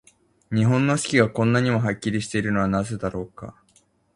[0.51, 3.61] 日本の四季が、こんなにもはっきりしているのはなぜだろうか。